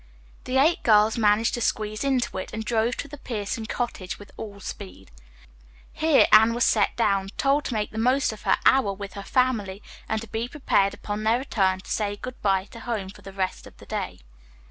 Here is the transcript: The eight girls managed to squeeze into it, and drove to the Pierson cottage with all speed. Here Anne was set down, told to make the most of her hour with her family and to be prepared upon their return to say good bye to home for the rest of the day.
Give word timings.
The 0.45 0.57
eight 0.57 0.81
girls 0.81 1.15
managed 1.15 1.53
to 1.53 1.61
squeeze 1.61 2.03
into 2.03 2.35
it, 2.39 2.51
and 2.53 2.65
drove 2.65 2.97
to 2.97 3.07
the 3.07 3.19
Pierson 3.19 3.67
cottage 3.67 4.17
with 4.17 4.31
all 4.35 4.59
speed. 4.59 5.11
Here 5.93 6.25
Anne 6.31 6.55
was 6.55 6.63
set 6.65 6.95
down, 6.95 7.29
told 7.37 7.65
to 7.65 7.75
make 7.75 7.91
the 7.91 7.99
most 7.99 8.33
of 8.33 8.41
her 8.41 8.57
hour 8.65 8.93
with 8.93 9.13
her 9.13 9.21
family 9.21 9.83
and 10.09 10.19
to 10.19 10.27
be 10.27 10.47
prepared 10.47 10.95
upon 10.95 11.23
their 11.23 11.37
return 11.37 11.81
to 11.81 11.91
say 11.91 12.15
good 12.15 12.41
bye 12.41 12.65
to 12.71 12.79
home 12.79 13.09
for 13.09 13.21
the 13.21 13.31
rest 13.31 13.67
of 13.67 13.77
the 13.77 13.85
day. 13.85 14.21